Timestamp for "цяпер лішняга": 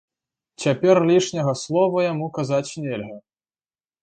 0.63-1.53